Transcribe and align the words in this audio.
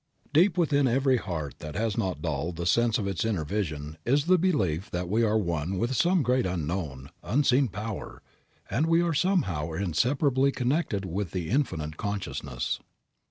"Deep 0.33 0.57
within 0.57 0.87
every 0.87 1.17
heart 1.17 1.59
that 1.59 1.75
has 1.75 1.95
not 1.95 2.23
dulled 2.23 2.55
the 2.55 2.65
sense 2.65 2.97
of 2.97 3.07
its 3.07 3.23
inner 3.23 3.45
vision 3.45 3.99
is 4.03 4.25
the 4.25 4.35
belief 4.39 4.89
that 4.89 5.07
we 5.07 5.21
are 5.21 5.37
one 5.37 5.77
with 5.77 5.93
some 5.95 6.23
great 6.23 6.47
unknown, 6.47 7.11
unseen 7.21 7.67
power; 7.67 8.23
and 8.67 8.85
that 8.85 8.89
we 8.89 9.03
are 9.03 9.13
somehow 9.13 9.73
inseparably 9.73 10.51
connected 10.51 11.05
with 11.05 11.29
the 11.29 11.51
Infinite 11.51 11.97
Consciousness." 11.97 12.79